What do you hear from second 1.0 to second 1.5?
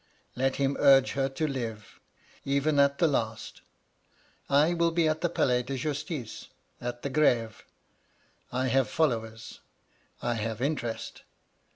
her to